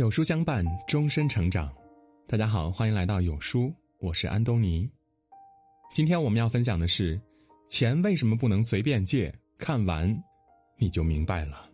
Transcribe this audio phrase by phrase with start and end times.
[0.00, 1.70] 有书相伴，终身成长。
[2.26, 4.90] 大家好，欢迎来到有书，我是安东尼。
[5.92, 7.20] 今天我们要分享的是：
[7.68, 9.30] 钱为什么不能随便借？
[9.58, 10.10] 看完
[10.78, 11.68] 你就明白了。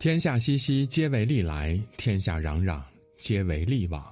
[0.00, 2.82] 天下熙熙，皆为利来；天下攘攘，
[3.18, 4.04] 皆为利往。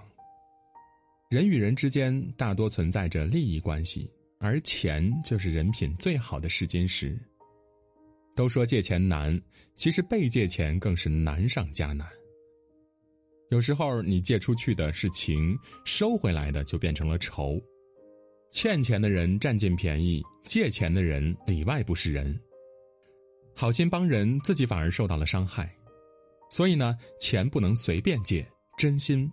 [1.31, 7.19] 人与人之间大多存在着利益关系，而钱就是人品最好的试金石。
[8.37, 9.41] 都说借钱难，
[9.75, 12.07] 其实被借钱更是难上加难。
[13.51, 17.61] 有时候你借出去的是情，收回来的就变成了仇。
[18.53, 22.39] 欠钱的人占尽便宜，借钱的人里外不是人。
[23.55, 25.75] 好心帮人，自己反而受到了伤害。
[26.51, 28.47] 所以呢，钱不能随便借，
[28.77, 29.31] 真心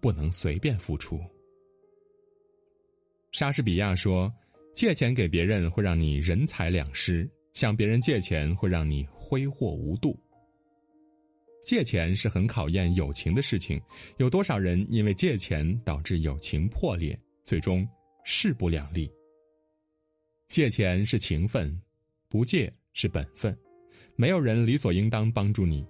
[0.00, 1.20] 不能随便付出。
[3.30, 4.32] 莎士比亚说
[4.74, 7.28] ：“借钱给别人会让你人财两失。”
[7.58, 10.16] 向别人借钱会让你挥霍无度。
[11.64, 13.82] 借钱是很考验友情的事情，
[14.18, 17.84] 有多少人因为借钱导致友情破裂，最终
[18.22, 19.10] 势不两立？
[20.48, 21.76] 借钱是情分，
[22.28, 23.58] 不借是本分，
[24.14, 25.84] 没有人理所应当帮助你。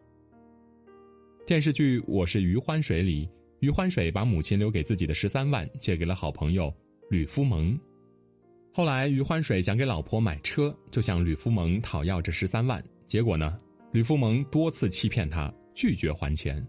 [1.47, 3.29] 电视剧《我是余欢水》里，
[3.61, 6.75] 余欢水把母亲留给自己的十三万借给了好朋友
[7.11, 7.79] 吕夫蒙。
[8.79, 12.81] 后来，余欢水想给老婆买车，就向吕福蒙讨要这十三万。
[13.09, 13.59] 结果呢，
[13.91, 16.65] 吕福蒙多次欺骗他，拒绝还钱。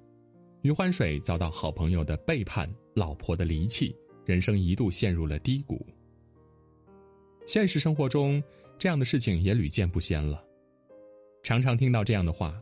[0.64, 5.86] 余欢水遭到好朋友的背叛，老婆的离弃，人生一度陷入了低谷。
[7.46, 8.42] 现实生活中，
[8.80, 10.44] 这样的事情也屡见不鲜了。
[11.44, 12.60] 常常听到这样的话：“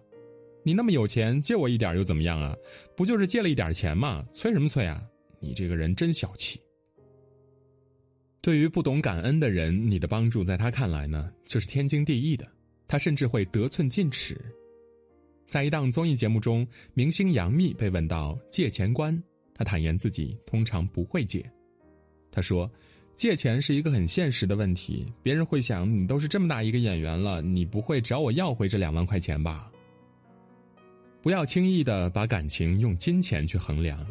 [0.61, 2.53] 你那么有钱，借我一点又怎么样啊？
[2.97, 4.27] 不就是借了一点钱吗？
[4.33, 5.01] 催什么催啊？
[5.39, 6.59] 你这个人真小气。”
[8.47, 12.47] 对于不懂感恩的人，你的帮助在他看来呢，就是天经地义的。
[12.87, 14.39] 他甚至会得寸进尺。
[15.49, 19.21] 在一档综艺节目中，明星杨幂被问到借钱观，
[19.53, 21.43] 他坦言自己通常不会借。
[22.31, 22.71] 他说
[23.17, 29.69] ：“借钱是一个很现实的问题，别人会想，你都是这么大一个演员了，你不会找我要回这两万块钱吧？”
[31.21, 34.07] 不要轻易的把感情用金钱去衡量，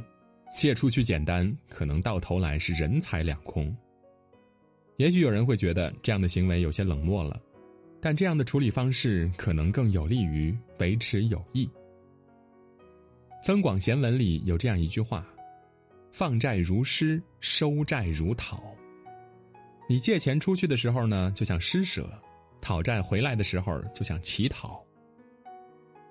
[0.55, 3.75] 借出去简单，可能到头来是人财两空。
[4.97, 7.41] 也许有人会觉得这样的行为有些冷漠了，
[8.01, 11.67] 但这样的处理方式可能更有利于维持友谊。
[13.45, 15.27] 《增广贤文》里有这样一句话
[16.11, 18.75] ：“放债如施，收债如讨。”
[19.89, 22.03] 你借钱出去的时候呢，就像施舍；
[22.61, 24.83] 讨债回来的时候，就像乞讨。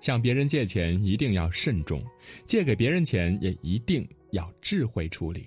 [0.00, 2.02] 向别人借钱一定要慎重，
[2.44, 5.46] 借给别人钱也一定要智慧处理。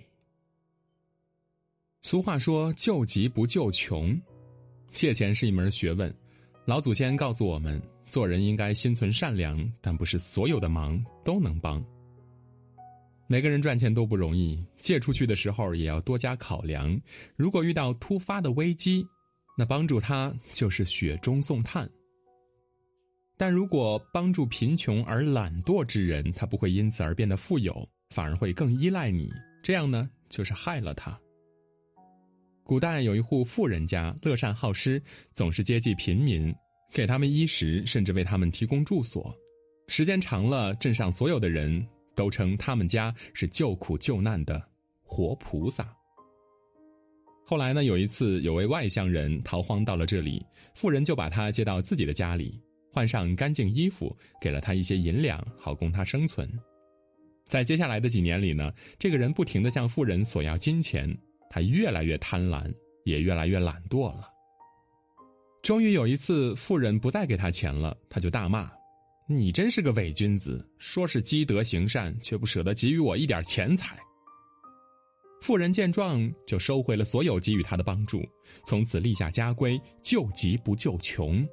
[2.01, 4.19] 俗话说：“救急不救穷。”
[4.91, 6.13] 借钱是一门学问。
[6.65, 11.83] 老祖先告诉我们，做人应该心存善良，但不是所有的忙都能帮。
[13.27, 16.99] 每个人赚钱都不容易，借出去的时候也要多加考量。
[17.35, 19.05] 如果遇到突发的危机，
[19.57, 21.87] 那帮助他就是雪中送炭。
[23.37, 29.31] 但如果帮助贫穷而懒惰之人，他不会因此而变得富有，反而会更依赖你。
[29.61, 31.19] 这样呢，就是害了他。
[32.69, 35.01] 古代有一户富人家，乐善好施，
[35.33, 36.53] 总是接济贫民，
[36.93, 39.35] 给他们衣食，甚至为他们提供住所。
[39.87, 41.83] 时间长了，镇上所有的人
[42.15, 44.61] 都称他们家是救苦救难的
[45.01, 45.91] 活菩萨。
[47.43, 52.61] 后来呢，有一次有位外乡人逃荒到了这里，富人就把他接到自己的家里，
[52.93, 56.47] 换上干净衣服，给了他一些银两，好供他生存。
[57.47, 61.17] 在接下来的几年里呢，这个人不停的向富人索要金钱。
[61.49, 62.71] 他越来越贪婪，
[63.05, 64.29] 也越来越懒惰了。
[65.61, 68.71] 终于有一次，富人不再给他钱了，他就大骂
[69.27, 70.65] ：“你真是个伪君子！
[70.77, 73.97] 说是积德行善，却不舍得给予我一点钱财。”
[75.41, 78.21] 富人见状，就收回了所有给予他的帮助，
[78.65, 81.47] 从此立下家规：救急不救穷。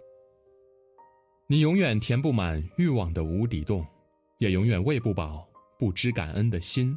[1.49, 3.87] 你永远填不满欲望的无底洞，
[4.39, 6.97] 也永远喂不饱不知感恩的心。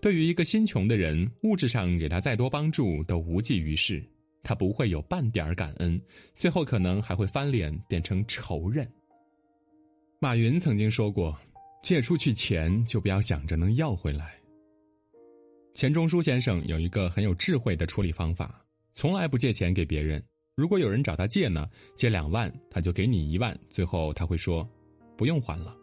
[0.00, 4.02] 对于一个心穷的人，物质上给他再多帮助都无济于事，
[4.42, 6.00] 他不会有半点感恩，
[6.36, 8.88] 最后可能还会翻脸变成仇人。
[10.20, 11.36] 马云曾经说过
[11.82, 14.34] ：“借出去钱就不要想着能要回来。”
[15.74, 20.22] 钱钟书先生有一个很有智慧的处理方法，从来不借钱给别人。
[20.56, 24.68] 如果有人找他借呢，借两万，他就给你一万，最后他会说
[25.16, 25.76] ：“不用还了。”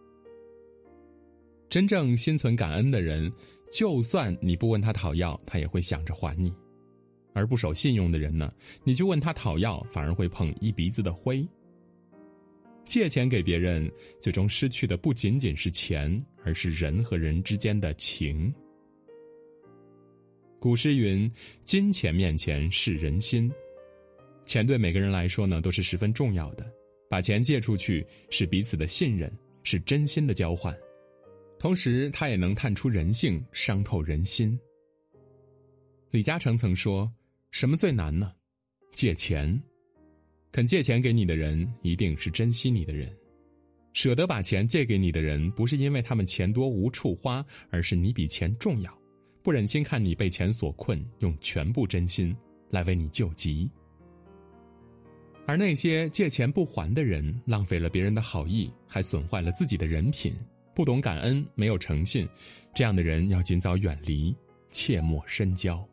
[1.69, 3.31] 真正心存感恩的人，
[3.75, 6.49] 就算你不问他讨要，他也会想着还你；
[7.33, 8.49] 而不守信用的人呢，
[8.85, 11.45] 你去问他讨要，反而会碰一鼻子的灰。
[12.85, 13.91] 借钱给别人，
[14.21, 18.53] 最终失去的不仅仅是钱，而是人和人之间的情。
[20.57, 21.29] 古诗云
[21.65, 23.51] ：“金钱面前是人心。”
[24.45, 26.65] 钱对每个人来说呢，都是十分重要的。
[27.09, 29.29] 把钱借出去，是彼此的信任，
[29.63, 30.73] 是真心的交换。
[31.65, 34.55] 同时，他也能探出人性，伤透人心。
[36.11, 37.11] 李嘉诚曾说
[37.49, 38.31] ：“什么最难呢？
[38.91, 39.59] 借钱。
[40.51, 43.11] 肯借钱给你的人，一定是珍惜你的人。
[43.93, 48.95] 舍得把钱借给你的人，不是因为他们钱多无处花，而是你比钱重要，
[49.41, 52.37] 不忍心看你被钱所困，用全部真心
[52.69, 53.67] 来为你救急。”
[55.47, 60.35] 而那些借钱不还的人，浪费了别人的好意，还损坏了自己的人品，
[60.75, 62.27] 不懂感恩，没有诚信，
[62.73, 64.35] 这样的人要尽早远离，
[64.69, 65.83] 切莫深交。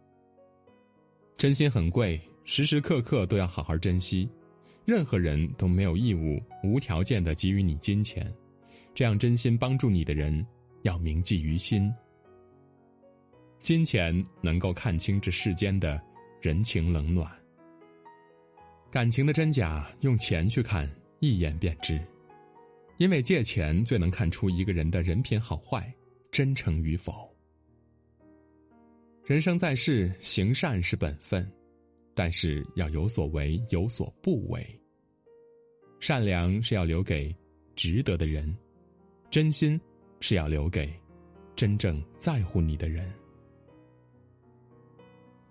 [1.37, 4.29] 真心很贵，时时刻刻都要好好珍惜。
[4.85, 8.31] 任何人都没有义务无条件的给予你金钱，
[8.93, 10.45] 这样真心帮助你的人，
[10.83, 11.95] 要铭记于心。
[13.61, 16.03] 金钱能够看清这世间的
[16.41, 17.31] 人情冷暖。
[18.91, 20.91] 感情的真假，用钱去看，
[21.21, 22.01] 一眼便知。
[22.99, 25.93] 因为借钱最能看出一个人的人品好坏、
[26.31, 27.29] 真诚与否。
[29.25, 31.51] 人生在世，行善是本分，
[32.15, 34.65] 但是要有所为，有所不为。
[36.01, 37.35] 善良是要留给
[37.77, 38.53] 值得的人，
[39.31, 39.81] 真心
[40.21, 40.93] 是要留给
[41.55, 43.09] 真正在乎你的人。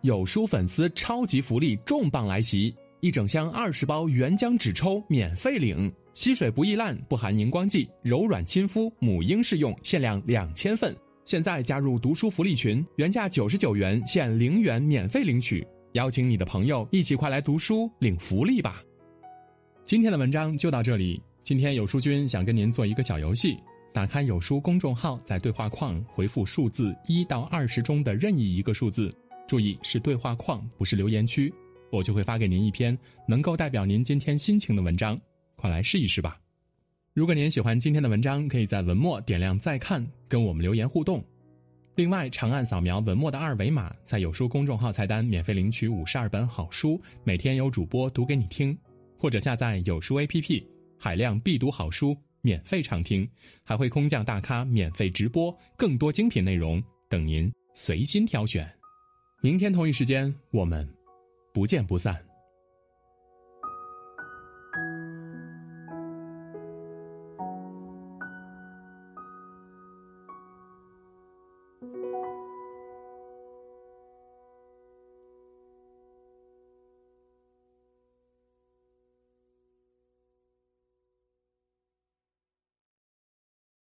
[0.01, 2.75] 有书粉丝超级福利重磅来袭！
[2.99, 10.95] 一整箱二十包原浆纸抽免费领，吸水不易烂，不含荧光剂，柔软亲肤，母婴适用，限量两千份。
[11.23, 15.65] 现在加入读书福利群，原价九十九元，现零元免费领取。
[15.93, 18.81] 邀请你的朋友一起快来读书领福利吧！
[19.85, 21.21] 今天的文章就到这里。
[21.43, 23.57] 今天有书君想跟您做一个小游戏，
[23.93, 29.13] 打开有书公众号，在对话框回复数字一到二十中的任意一个数字，
[29.47, 31.53] 注意是对话框，不是留言区。
[31.91, 32.97] 我就会发给您一篇
[33.27, 35.19] 能够代表您今天心情的文章，
[35.61, 36.39] 快来试一试吧。
[37.13, 41.23] 如果您喜欢今天的文章，可以在文末点亮再看，跟我们留言互动。
[41.93, 48.75] 另外，长按扫描文末的二维码，在有书公众号菜单免费领取五十二本好书，每天有主播读给你听；
[49.19, 50.65] 或者下载有书 APP，
[50.97, 53.29] 海量必读好书免费畅听，
[53.63, 58.67] 还会空降大咖免费直播，更多精品内容等您随心挑选。
[59.41, 60.89] 明天同一时间，我们。
[61.53, 62.30] 不见不散。